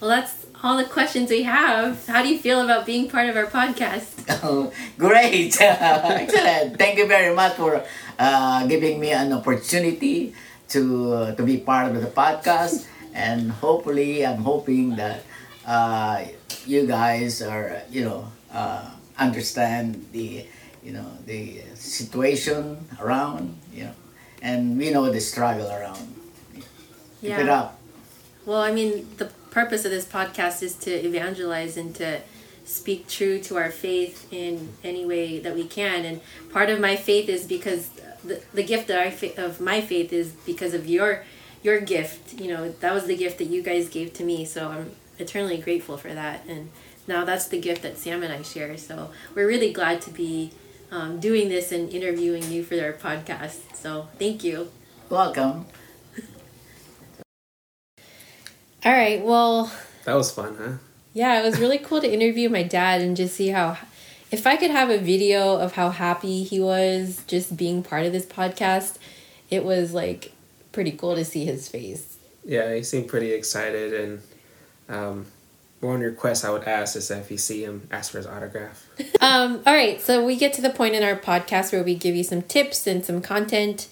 Well, 0.00 0.10
that's 0.10 0.46
all 0.62 0.76
the 0.76 0.84
questions 0.84 1.30
we 1.30 1.42
have. 1.44 2.06
How 2.06 2.22
do 2.22 2.28
you 2.28 2.38
feel 2.38 2.60
about 2.60 2.86
being 2.86 3.08
part 3.08 3.28
of 3.28 3.36
our 3.36 3.46
podcast? 3.46 4.10
Oh, 4.42 4.72
great! 4.98 5.56
Excellent. 5.60 6.78
Thank 6.78 6.96
you 6.98 7.06
very 7.06 7.34
much 7.34 7.54
for 7.60 7.84
uh, 8.18 8.66
giving 8.66 8.98
me 9.00 9.10
an 9.12 9.32
opportunity 9.32 10.32
to 10.72 11.32
to 11.36 11.42
be 11.44 11.58
part 11.60 11.92
of 11.92 12.00
the 12.00 12.08
podcast, 12.08 12.88
and 13.12 13.52
hopefully, 13.52 14.24
I'm 14.24 14.40
hoping 14.40 14.96
that 14.96 15.24
uh, 15.68 16.24
you 16.64 16.86
guys 16.88 17.42
are 17.44 17.84
you 17.92 18.04
know 18.08 18.32
uh, 18.52 18.88
understand 19.20 20.08
the 20.12 20.44
you 20.82 20.92
know 20.96 21.08
the 21.28 21.60
situation 21.76 22.80
around 23.00 23.52
you 23.72 23.84
know, 23.92 23.96
and 24.40 24.76
we 24.80 24.88
know 24.88 25.12
the 25.12 25.20
struggle 25.20 25.68
around. 25.68 26.00
Keep 27.20 27.38
it 27.44 27.48
up. 27.48 27.76
Well, 28.46 28.60
I 28.60 28.72
mean, 28.72 29.08
the 29.16 29.26
purpose 29.50 29.84
of 29.84 29.90
this 29.90 30.04
podcast 30.04 30.62
is 30.62 30.74
to 30.76 30.90
evangelize 30.90 31.76
and 31.76 31.94
to 31.96 32.20
speak 32.64 33.08
true 33.08 33.38
to 33.40 33.56
our 33.56 33.70
faith 33.70 34.26
in 34.32 34.70
any 34.82 35.04
way 35.04 35.38
that 35.38 35.54
we 35.54 35.64
can. 35.64 36.04
And 36.04 36.20
part 36.52 36.70
of 36.70 36.80
my 36.80 36.96
faith 36.96 37.28
is 37.28 37.46
because 37.46 37.88
the, 38.24 38.42
the 38.52 38.62
gift 38.62 38.88
that 38.88 38.98
I 38.98 39.40
of 39.40 39.60
my 39.60 39.80
faith 39.80 40.12
is 40.12 40.32
because 40.46 40.74
of 40.74 40.86
your 40.86 41.24
your 41.62 41.80
gift. 41.80 42.40
You 42.40 42.48
know, 42.48 42.70
that 42.70 42.92
was 42.92 43.06
the 43.06 43.16
gift 43.16 43.38
that 43.38 43.46
you 43.46 43.62
guys 43.62 43.88
gave 43.88 44.12
to 44.14 44.24
me. 44.24 44.44
So 44.44 44.68
I'm 44.68 44.92
eternally 45.18 45.58
grateful 45.58 45.96
for 45.96 46.12
that. 46.12 46.44
And 46.46 46.70
now 47.06 47.24
that's 47.24 47.48
the 47.48 47.60
gift 47.60 47.82
that 47.82 47.98
Sam 47.98 48.22
and 48.22 48.32
I 48.32 48.42
share. 48.42 48.76
So 48.76 49.10
we're 49.34 49.46
really 49.46 49.72
glad 49.72 50.02
to 50.02 50.10
be 50.10 50.52
um, 50.90 51.20
doing 51.20 51.48
this 51.48 51.72
and 51.72 51.90
interviewing 51.90 52.50
you 52.50 52.62
for 52.62 52.80
our 52.82 52.92
podcast. 52.92 53.74
So 53.74 54.08
thank 54.18 54.44
you. 54.44 54.70
Welcome. 55.08 55.66
All 58.84 58.92
right. 58.92 59.24
Well, 59.24 59.72
That 60.04 60.14
was 60.14 60.30
fun, 60.30 60.56
huh? 60.58 60.72
Yeah, 61.14 61.40
it 61.40 61.44
was 61.44 61.58
really 61.58 61.78
cool 61.78 62.00
to 62.00 62.12
interview 62.12 62.48
my 62.48 62.62
dad 62.62 63.00
and 63.00 63.16
just 63.16 63.34
see 63.36 63.48
how 63.48 63.78
if 64.30 64.46
I 64.46 64.56
could 64.56 64.70
have 64.70 64.90
a 64.90 64.98
video 64.98 65.56
of 65.56 65.72
how 65.72 65.90
happy 65.90 66.42
he 66.42 66.58
was 66.58 67.22
just 67.26 67.56
being 67.56 67.82
part 67.82 68.04
of 68.04 68.12
this 68.12 68.26
podcast, 68.26 68.98
it 69.48 69.64
was 69.64 69.94
like 69.94 70.32
pretty 70.72 70.90
cool 70.90 71.14
to 71.14 71.24
see 71.24 71.44
his 71.44 71.68
face. 71.68 72.18
Yeah, 72.44 72.74
he 72.74 72.82
seemed 72.82 73.08
pretty 73.08 73.32
excited, 73.32 73.94
and 73.94 74.22
um, 74.88 75.26
one 75.80 76.00
request 76.00 76.44
I 76.44 76.50
would 76.50 76.64
ask 76.64 76.96
is 76.96 77.08
that 77.08 77.20
if 77.20 77.30
you 77.30 77.38
see 77.38 77.62
him, 77.64 77.88
ask 77.90 78.10
for 78.10 78.18
his 78.18 78.26
autograph. 78.26 78.86
Um, 79.20 79.62
all 79.66 79.72
right, 79.72 80.02
so 80.02 80.22
we 80.22 80.36
get 80.36 80.52
to 80.54 80.60
the 80.60 80.68
point 80.68 80.94
in 80.94 81.02
our 81.02 81.16
podcast 81.16 81.72
where 81.72 81.82
we 81.82 81.94
give 81.94 82.14
you 82.14 82.22
some 82.22 82.42
tips 82.42 82.86
and 82.86 83.02
some 83.02 83.22
content. 83.22 83.88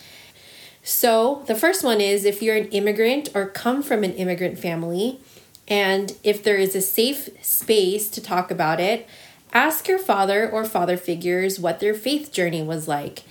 So, 0.83 1.45
the 1.47 1.55
first 1.55 1.85
one 1.85 2.01
is 2.01 2.25
if 2.25 2.43
you're 2.43 2.57
an 2.57 2.69
immigrant 2.69 3.29
or 3.35 3.47
come 3.47 3.83
from 3.83 4.03
an 4.03 4.15
immigrant 4.15 4.59
family, 4.59 5.21
and 5.69 6.17
if 6.25 6.43
there 6.43 6.57
is 6.57 6.75
a 6.75 6.81
safe 6.81 7.29
space 7.41 8.09
to 8.11 8.21
talk 8.21 8.51
about 8.51 8.81
it, 8.81 9.07
ask 9.53 9.87
your 9.87 9.99
father 9.99 10.51
or 10.51 10.65
father 10.65 10.97
figures 10.97 11.61
what 11.61 11.79
their 11.79 11.95
faith 11.95 12.33
journey 12.33 12.63
was 12.63 12.89
like. 12.89 13.23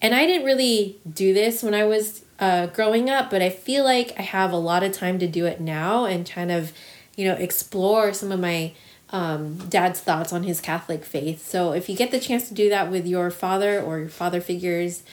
And 0.00 0.14
I 0.14 0.26
didn't 0.26 0.46
really 0.46 0.98
do 1.10 1.34
this 1.34 1.62
when 1.62 1.74
I 1.74 1.84
was 1.84 2.24
uh, 2.38 2.66
growing 2.66 3.10
up, 3.10 3.30
but 3.30 3.42
I 3.42 3.50
feel 3.50 3.84
like 3.84 4.12
I 4.18 4.22
have 4.22 4.52
a 4.52 4.56
lot 4.56 4.82
of 4.82 4.92
time 4.92 5.18
to 5.18 5.26
do 5.26 5.46
it 5.46 5.60
now 5.60 6.04
and 6.06 6.28
kind 6.28 6.50
of, 6.50 6.72
you 7.16 7.26
know, 7.26 7.34
explore 7.34 8.12
some 8.12 8.32
of 8.32 8.40
my 8.40 8.72
um, 9.10 9.56
dad's 9.68 10.00
thoughts 10.00 10.32
on 10.32 10.42
his 10.42 10.60
Catholic 10.60 11.04
faith. 11.04 11.46
So 11.46 11.72
if 11.72 11.88
you 11.88 11.96
get 11.96 12.10
the 12.10 12.18
chance 12.20 12.48
to 12.48 12.54
do 12.54 12.68
that 12.70 12.90
with 12.90 13.06
your 13.06 13.30
father 13.30 13.80
or 13.80 13.98
your 13.98 14.08
father 14.08 14.40
figures, 14.40 15.04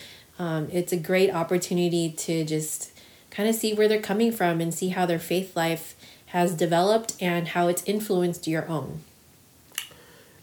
um, 0.41 0.67
it's 0.71 0.91
a 0.91 0.97
great 0.97 1.31
opportunity 1.31 2.11
to 2.11 2.43
just 2.43 2.91
kind 3.29 3.47
of 3.47 3.53
see 3.53 3.75
where 3.75 3.87
they're 3.87 4.01
coming 4.01 4.31
from 4.31 4.59
and 4.59 4.73
see 4.73 4.89
how 4.89 5.05
their 5.05 5.19
faith 5.19 5.55
life 5.55 5.95
has 6.27 6.55
developed 6.55 7.15
and 7.21 7.49
how 7.49 7.67
it's 7.67 7.83
influenced 7.83 8.47
your 8.47 8.67
own. 8.67 9.01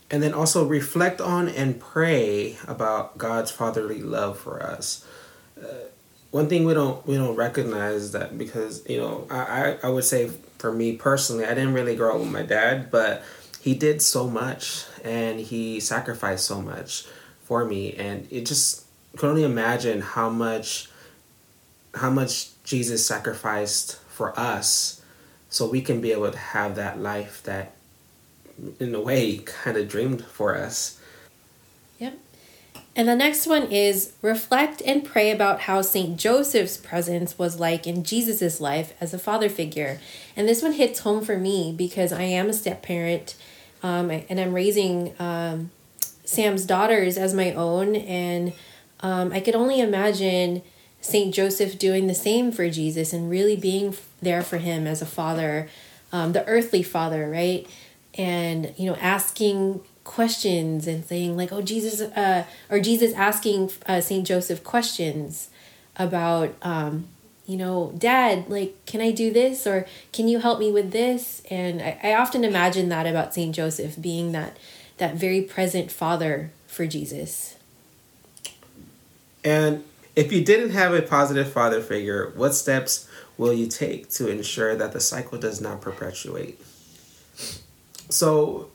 And 0.09 0.23
then 0.23 0.33
also 0.33 0.65
reflect 0.65 1.21
on 1.21 1.49
and 1.49 1.81
pray 1.81 2.59
about 2.69 3.19
God's 3.19 3.51
fatherly 3.51 4.01
love 4.01 4.39
for 4.39 4.63
us. 4.63 5.05
Uh, 5.61 5.89
one 6.31 6.49
thing 6.49 6.65
we 6.65 6.75
don't 6.75 7.05
we 7.05 7.17
don't 7.17 7.35
recognize 7.35 8.13
that 8.13 8.39
because 8.39 8.89
you 8.89 8.99
know 8.99 9.27
I, 9.31 9.37
I 9.37 9.79
I 9.85 9.89
would 9.89 10.05
say 10.05 10.31
for 10.59 10.71
me 10.71 10.97
personally 10.97 11.45
I 11.45 11.55
didn't 11.55 11.73
really 11.73 11.97
grow 11.97 12.15
up 12.15 12.21
with 12.21 12.31
my 12.31 12.43
dad 12.43 12.91
but 12.91 13.25
he 13.61 13.75
did 13.75 14.03
so 14.03 14.29
much 14.29 14.85
and 15.03 15.41
he 15.41 15.81
sacrificed 15.81 16.45
so 16.45 16.61
much 16.61 17.07
for 17.43 17.65
me 17.65 17.95
and 17.95 18.29
it 18.31 18.45
just 18.45 18.85
could 19.19 19.29
only 19.29 19.45
imagine 19.45 20.01
how 20.01 20.31
much 20.31 20.89
how 21.95 22.09
much 22.09 22.51
Jesus 22.63 23.05
sacrificed 23.05 23.97
for 24.09 24.39
us 24.39 25.03
so 25.51 25.69
we 25.69 25.81
can 25.81 26.01
be 26.01 26.13
able 26.13 26.31
to 26.31 26.39
have 26.39 26.77
that 26.77 27.01
life 27.01 27.43
that 27.43 27.73
in 28.79 28.95
a 28.95 29.01
way 29.01 29.39
kind 29.39 29.77
of 29.77 29.89
dreamed 29.89 30.25
for 30.25 30.57
us 30.57 30.99
Yep. 31.99 32.19
And 32.97 33.09
the 33.09 33.17
next 33.17 33.47
one 33.47 33.65
is 33.71 34.13
reflect 34.23 34.83
and 34.85 35.05
pray 35.05 35.31
about 35.31 35.63
how 35.63 35.83
St. 35.83 36.17
Joseph's 36.17 36.77
presence 36.77 37.39
was 37.39 37.61
like 37.61 37.87
in 37.87 38.03
Jesus' 38.03 38.61
life 38.61 38.95
as 39.01 39.15
a 39.15 39.19
father 39.19 39.49
figure. 39.49 40.01
And 40.37 40.49
this 40.49 40.63
one 40.63 40.73
hits 40.73 41.01
home 41.01 41.25
for 41.25 41.39
me 41.39 41.73
because 41.77 42.13
I 42.13 42.23
am 42.23 42.49
a 42.49 42.53
step 42.53 42.83
parent 42.83 43.37
um, 43.83 44.11
and 44.11 44.41
I'm 44.41 44.53
raising 44.53 45.15
um, 45.21 45.71
Sam's 46.25 46.65
daughters 46.65 47.17
as 47.17 47.35
my 47.35 47.53
own. 47.53 47.95
And 47.95 48.53
um, 49.01 49.33
I 49.33 49.41
could 49.41 49.55
only 49.55 49.81
imagine 49.81 50.63
St. 51.01 51.35
Joseph 51.35 51.79
doing 51.79 52.07
the 52.07 52.15
same 52.15 52.51
for 52.51 52.69
Jesus 52.69 53.13
and 53.13 53.31
really 53.31 53.57
being 53.57 53.95
there 54.21 54.43
for 54.43 54.59
him 54.59 54.87
as 54.87 55.01
a 55.01 55.07
father, 55.07 55.69
um, 56.13 56.33
the 56.33 56.47
earthly 56.47 56.83
father, 56.83 57.31
right? 57.31 57.67
And, 58.15 58.75
you 58.77 58.91
know, 58.91 58.97
asking 58.97 59.81
questions 60.09 60.87
and 60.87 61.05
saying 61.05 61.37
like 61.37 61.53
oh 61.53 61.61
jesus 61.61 62.01
uh 62.01 62.43
or 62.71 62.81
jesus 62.81 63.13
asking 63.13 63.71
uh, 63.85 64.01
saint 64.01 64.27
joseph 64.27 64.65
questions 64.65 65.51
about 65.97 66.55
um 66.63 67.07
you 67.45 67.59
know 67.59 67.93
dad 67.99 68.49
like 68.49 68.75
can 68.87 69.03
i 69.03 69.11
do 69.11 69.31
this 69.31 69.67
or 69.67 69.87
can 70.11 70.27
you 70.27 70.39
help 70.39 70.59
me 70.59 70.73
with 70.73 70.93
this 70.93 71.43
and 71.51 71.83
i, 71.83 72.01
I 72.03 72.15
often 72.15 72.43
imagine 72.43 72.89
that 72.89 73.07
about 73.07 73.35
saint 73.35 73.55
joseph 73.55 74.01
being 74.01 74.33
that 74.33 74.57
that 74.97 75.15
very 75.15 75.43
present 75.43 75.93
father 75.93 76.53
for 76.67 76.87
jesus 76.87 77.57
And 79.45 79.85
if 80.17 80.33
you 80.33 80.45
didn't 80.45 80.71
have 80.71 80.93
a 80.95 81.03
positive 81.03 81.53
father 81.53 81.81
figure, 81.81 82.33
what 82.35 82.55
steps 82.55 83.09
will 83.37 83.53
you 83.53 83.67
take 83.67 84.11
to 84.11 84.29
ensure 84.29 84.75
that 84.75 84.93
the 84.93 85.01
cycle 85.01 85.39
does 85.39 85.61
not 85.61 85.81
perpetuate? 85.81 86.61
So, 88.11 88.71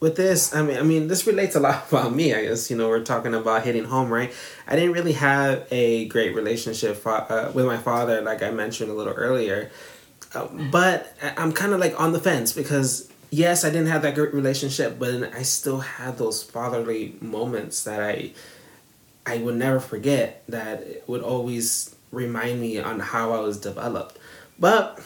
with 0.00 0.16
this, 0.16 0.54
I 0.54 0.62
mean, 0.62 0.78
I 0.78 0.82
mean, 0.82 1.08
this 1.08 1.26
relates 1.26 1.54
a 1.54 1.60
lot 1.60 1.88
about 1.92 2.14
me. 2.14 2.34
I 2.34 2.44
guess 2.44 2.70
you 2.70 2.76
know 2.76 2.88
we're 2.88 3.04
talking 3.04 3.34
about 3.34 3.64
hitting 3.64 3.84
home, 3.84 4.12
right? 4.12 4.32
I 4.66 4.74
didn't 4.74 4.92
really 4.92 5.12
have 5.12 5.66
a 5.70 6.06
great 6.06 6.34
relationship 6.34 7.00
uh, 7.06 7.52
with 7.54 7.66
my 7.66 7.78
father, 7.78 8.20
like 8.20 8.42
I 8.42 8.50
mentioned 8.50 8.90
a 8.90 8.94
little 8.94 9.14
earlier. 9.14 9.70
Uh, 10.34 10.46
but 10.70 11.16
I'm 11.36 11.52
kind 11.52 11.72
of 11.72 11.80
like 11.80 11.98
on 11.98 12.12
the 12.12 12.20
fence 12.20 12.52
because 12.52 13.10
yes, 13.30 13.64
I 13.64 13.70
didn't 13.70 13.88
have 13.88 14.02
that 14.02 14.14
great 14.14 14.34
relationship, 14.34 14.98
but 14.98 15.34
I 15.34 15.42
still 15.42 15.80
had 15.80 16.18
those 16.18 16.42
fatherly 16.42 17.16
moments 17.20 17.84
that 17.84 18.02
I 18.02 18.32
I 19.28 19.38
would 19.38 19.56
never 19.56 19.78
forget 19.78 20.42
that 20.48 20.80
it 20.80 21.04
would 21.06 21.22
always 21.22 21.94
remind 22.10 22.60
me 22.60 22.78
on 22.78 22.98
how 22.98 23.32
I 23.32 23.40
was 23.40 23.60
developed. 23.60 24.18
But 24.58 25.00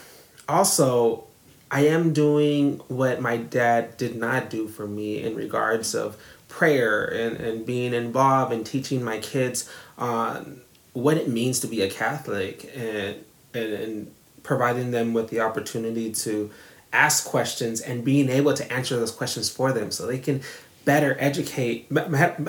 also, 0.49 1.25
I 1.73 1.87
am 1.87 2.13
doing 2.13 2.81
what 2.87 3.21
my 3.21 3.37
dad 3.37 3.97
did 3.97 4.15
not 4.15 4.49
do 4.49 4.69
for 4.69 4.87
me 4.87 5.23
in 5.23 5.35
regards 5.35 5.95
of 5.95 6.17
prayer 6.49 7.05
and, 7.05 7.37
and 7.39 7.67
being 7.67 7.95
involved 7.95 8.53
and 8.53 8.65
teaching 8.65 9.03
my 9.03 9.19
kids 9.19 9.69
on 9.99 10.61
what 10.93 11.17
it 11.17 11.29
means 11.29 11.59
to 11.61 11.67
be 11.67 11.83
a 11.83 11.91
Catholic 11.91 12.71
and, 12.77 13.25
and, 13.55 13.73
and 13.73 14.15
providing 14.45 14.93
them 14.93 15.15
with 15.15 15.31
the 15.31 15.41
opportunity 15.41 16.13
to 16.13 16.51
ask 16.93 17.27
questions 17.27 17.81
and 17.81 18.05
being 18.05 18.29
able 18.29 18.55
to 18.55 18.71
answer 18.73 18.97
those 18.97 19.11
questions 19.11 19.49
for 19.49 19.73
them 19.73 19.91
so 19.91 20.07
they 20.07 20.19
can 20.19 20.43
better 20.85 21.17
educate 21.19 21.87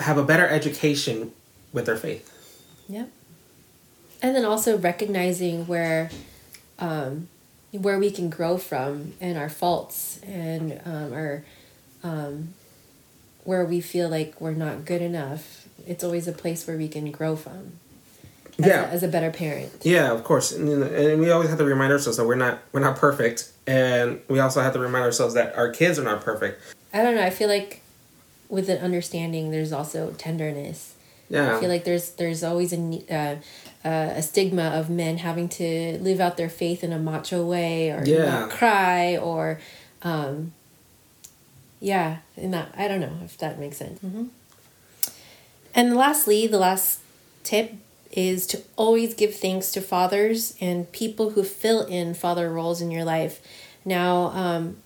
have 0.00 0.18
a 0.18 0.24
better 0.24 0.46
education 0.46 1.32
with 1.74 1.84
their 1.84 1.96
faith. 1.96 2.30
Yep. 2.88 3.10
And 4.22 4.34
then 4.34 4.46
also 4.46 4.78
recognizing 4.78 5.66
where 5.66 6.08
um, 6.78 7.28
where 7.72 7.98
we 7.98 8.10
can 8.10 8.30
grow 8.30 8.56
from 8.56 9.12
and 9.20 9.36
our 9.36 9.50
faults 9.50 10.20
and 10.22 10.80
um, 10.86 11.12
our 11.12 11.44
um, 12.02 12.54
where 13.42 13.64
we 13.64 13.82
feel 13.82 14.08
like 14.08 14.40
we're 14.40 14.52
not 14.52 14.86
good 14.86 15.02
enough. 15.02 15.68
It's 15.86 16.02
always 16.02 16.26
a 16.26 16.32
place 16.32 16.66
where 16.66 16.78
we 16.78 16.88
can 16.88 17.10
grow 17.10 17.36
from. 17.36 17.72
As 18.58 18.66
yeah. 18.66 18.84
a, 18.84 18.86
as 18.86 19.02
a 19.02 19.08
better 19.08 19.32
parent. 19.32 19.72
Yeah 19.82 20.12
of 20.12 20.22
course. 20.22 20.52
And, 20.52 20.68
and 20.68 21.20
we 21.20 21.30
always 21.30 21.48
have 21.50 21.58
to 21.58 21.64
remind 21.64 21.92
ourselves 21.92 22.16
that 22.16 22.24
we're 22.24 22.36
not 22.36 22.62
we're 22.72 22.80
not 22.80 22.96
perfect. 22.96 23.50
And 23.66 24.20
we 24.28 24.38
also 24.38 24.62
have 24.62 24.72
to 24.74 24.78
remind 24.78 25.04
ourselves 25.04 25.34
that 25.34 25.56
our 25.56 25.70
kids 25.70 25.98
are 25.98 26.04
not 26.04 26.22
perfect. 26.22 26.62
I 26.92 27.02
don't 27.02 27.16
know. 27.16 27.24
I 27.24 27.30
feel 27.30 27.48
like 27.48 27.82
with 28.48 28.70
an 28.70 28.78
understanding 28.78 29.50
there's 29.50 29.72
also 29.72 30.12
tenderness 30.12 30.94
yeah 31.28 31.56
i 31.56 31.60
feel 31.60 31.68
like 31.68 31.84
there's 31.84 32.10
there's 32.12 32.42
always 32.44 32.72
a 32.72 33.02
uh, 33.10 33.88
uh, 33.88 34.14
a 34.16 34.22
stigma 34.22 34.62
of 34.70 34.88
men 34.88 35.18
having 35.18 35.48
to 35.48 35.98
live 36.00 36.20
out 36.20 36.36
their 36.36 36.48
faith 36.48 36.82
in 36.82 36.92
a 36.92 36.98
macho 36.98 37.44
way 37.44 37.90
or 37.90 38.02
Yeah. 38.04 38.24
not 38.40 38.50
cry 38.50 39.16
or 39.16 39.60
um, 40.02 40.52
yeah 41.80 42.18
and 42.36 42.52
that 42.54 42.74
i 42.76 42.88
don't 42.88 43.00
know 43.00 43.16
if 43.24 43.36
that 43.38 43.58
makes 43.58 43.76
sense 43.78 43.98
mm-hmm. 44.00 44.24
and 45.74 45.96
lastly 45.96 46.46
the 46.46 46.58
last 46.58 47.00
tip 47.42 47.74
is 48.10 48.46
to 48.46 48.62
always 48.76 49.12
give 49.14 49.34
thanks 49.34 49.72
to 49.72 49.80
fathers 49.80 50.56
and 50.60 50.90
people 50.92 51.30
who 51.30 51.42
fill 51.42 51.84
in 51.86 52.14
father 52.14 52.50
roles 52.50 52.80
in 52.80 52.90
your 52.90 53.04
life 53.04 53.40
now 53.84 54.26
um, 54.26 54.76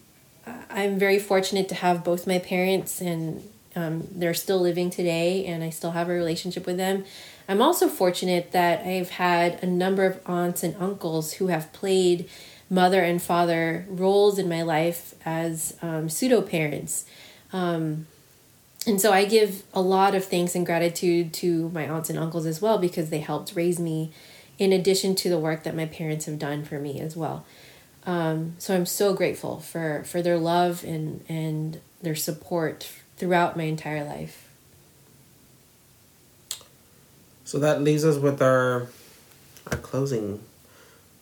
i'm 0.71 0.99
very 0.99 1.19
fortunate 1.19 1.69
to 1.69 1.75
have 1.75 2.03
both 2.03 2.27
my 2.27 2.39
parents 2.39 3.01
and 3.01 3.43
um, 3.79 4.09
they're 4.13 4.35
still 4.35 4.61
living 4.61 4.91
today 4.91 5.45
and 5.47 5.63
i 5.63 5.71
still 5.71 5.93
have 5.93 6.09
a 6.09 6.13
relationship 6.13 6.67
with 6.67 6.77
them 6.77 7.05
i'm 7.49 7.63
also 7.63 7.89
fortunate 7.89 8.53
that 8.53 8.85
i've 8.85 9.11
had 9.11 9.63
a 9.63 9.67
number 9.67 10.05
of 10.05 10.21
aunts 10.27 10.63
and 10.63 10.75
uncles 10.81 11.35
who 11.35 11.49
have 11.49 11.73
played 11.73 12.29
mother 12.71 13.03
and 13.03 13.23
father 13.23 13.87
roles 13.89 14.39
in 14.39 14.49
my 14.49 14.63
life 14.63 15.15
as 15.25 15.77
um, 15.83 16.09
pseudo 16.09 16.41
parents 16.43 17.05
um, 17.53 18.07
and 18.89 19.01
so 19.01 19.13
I 19.13 19.27
give 19.27 19.65
a 19.75 19.83
lot 19.83 20.15
of 20.15 20.25
thanks 20.25 20.55
and 20.55 20.65
gratitude 20.65 21.35
to 21.35 21.69
my 21.71 21.87
aunts 21.87 22.09
and 22.09 22.19
uncles 22.19 22.47
as 22.47 22.63
well 22.63 22.79
because 22.79 23.11
they 23.11 23.21
helped 23.21 23.55
raise 23.55 23.79
me 23.79 24.13
in 24.59 24.73
addition 24.73 25.15
to 25.17 25.29
the 25.29 25.39
work 25.39 25.63
that 25.65 25.77
my 25.77 25.87
parents 25.87 26.25
have 26.25 26.39
done 26.39 26.65
for 26.65 26.79
me 26.79 26.99
as 27.01 27.15
well. 27.17 27.45
Um, 28.07 28.55
so 28.59 28.75
I'm 28.75 28.87
so 28.87 29.13
grateful 29.13 29.61
for, 29.61 30.05
for 30.05 30.23
their 30.23 30.39
love 30.39 30.85
and, 30.85 31.23
and 31.29 31.81
their 32.01 32.15
support 32.15 32.91
throughout 33.19 33.57
my 33.57 33.65
entire 33.65 34.05
life. 34.05 34.49
So 37.45 37.59
that 37.59 37.83
leaves 37.83 38.05
us 38.05 38.17
with 38.17 38.43
our 38.43 38.89
our 39.71 39.79
closing. 39.79 40.41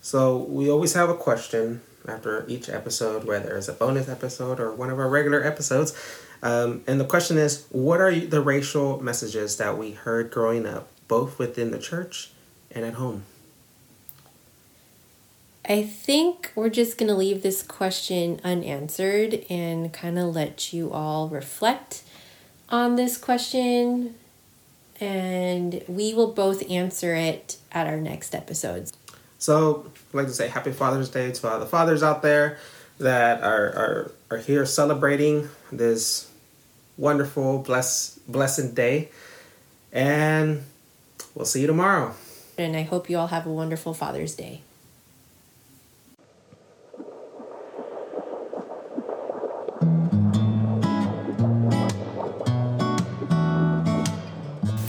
So 0.01 0.37
we 0.37 0.71
always 0.71 0.95
have 0.95 1.09
a 1.09 1.15
question 1.15 1.83
after 2.07 2.45
each 2.49 2.69
episode, 2.69 3.25
whether 3.25 3.57
it's 3.57 3.69
a 3.69 3.73
bonus 3.73 4.09
episode 4.09 4.61
or 4.61 4.73
one 4.73 4.91
of 4.91 4.99
our 4.99 5.09
regular 5.09 5.43
episodes. 5.43 5.95
Um, 6.43 6.83
and 6.87 7.01
the 7.01 7.05
question 7.05 7.39
is, 7.39 7.67
what 7.71 8.01
are 8.01 8.15
the 8.15 8.41
racial 8.41 9.03
messages 9.03 9.57
that 9.57 9.79
we 9.79 9.93
heard 9.93 10.31
growing 10.31 10.67
up, 10.67 10.89
both 11.09 11.39
within 11.39 11.71
the 11.71 11.79
church 11.79 12.31
and 12.71 12.85
at 12.85 12.95
home? 12.95 13.25
I 15.69 15.83
think 15.83 16.53
we're 16.55 16.69
just 16.69 16.97
going 16.97 17.09
to 17.09 17.15
leave 17.15 17.43
this 17.43 17.63
question 17.63 18.41
unanswered 18.45 19.45
and 19.51 19.93
kind 19.93 20.17
of 20.17 20.33
let 20.33 20.73
you 20.73 20.93
all 20.93 21.29
reflect 21.29 22.05
on 22.69 22.95
this 22.95 23.19
question. 23.19 24.15
And 25.01 25.83
we 25.89 26.15
will 26.15 26.33
both 26.33 26.71
answer 26.71 27.17
it 27.17 27.57
at 27.73 27.89
our 27.89 27.97
next 27.97 28.35
episodes. 28.35 28.93
So 29.39 29.91
I'd 30.11 30.15
like 30.15 30.27
to 30.29 30.33
say 30.33 30.49
Happy 30.49 30.73
Father's 30.73 31.11
Day 31.11 31.33
to 31.33 31.49
all 31.49 31.59
the 31.59 31.67
fathers 31.67 32.03
out 32.03 32.23
there 32.23 32.59
that 32.99 33.43
are 33.43 33.67
are, 33.67 34.13
are 34.31 34.39
here 34.39 34.65
celebrating 34.65 35.49
this 35.73 36.31
wonderful, 36.97 37.59
bless, 37.59 38.19
blessed 38.29 38.75
day. 38.75 39.11
And 39.93 40.63
we'll 41.35 41.45
see 41.45 41.61
you 41.61 41.67
tomorrow. 41.67 42.15
And 42.57 42.77
I 42.77 42.83
hope 42.83 43.11
you 43.11 43.19
all 43.19 43.27
have 43.27 43.47
a 43.47 43.53
wonderful 43.53 43.93
Father's 43.93 44.35
Day. 44.35 44.63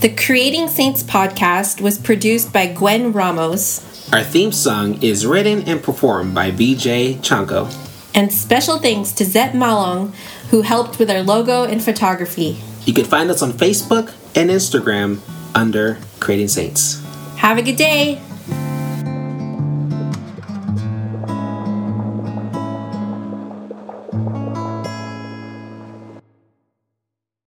The 0.00 0.08
Creating 0.16 0.68
Saints 0.68 1.02
podcast 1.02 1.80
was 1.80 1.98
produced 1.98 2.52
by 2.52 2.66
Gwen 2.66 3.12
Ramos, 3.12 3.84
Our 4.12 4.22
theme 4.22 4.52
song 4.52 5.02
is 5.02 5.26
written 5.26 5.62
and 5.68 5.82
performed 5.82 6.34
by 6.34 6.50
BJ 6.52 7.16
Chanko. 7.18 7.66
and 8.14 8.32
special 8.32 8.78
thanks 8.78 9.10
to 9.12 9.24
Zet 9.24 9.52
Malong, 9.52 10.14
who 10.50 10.62
helped 10.62 10.98
with 10.98 11.10
our 11.10 11.22
logo 11.22 11.64
and 11.64 11.82
photography. 11.82 12.58
You 12.86 12.94
can 12.94 13.04
find 13.04 13.28
us 13.30 13.42
on 13.42 13.52
Facebook 13.52 14.12
and 14.34 14.50
Instagram 14.50 15.18
under 15.54 15.98
Creating 16.20 16.48
Saints. 16.48 17.02
Have 17.36 17.58
a 17.58 17.62
good 17.62 17.76
day! 17.76 18.20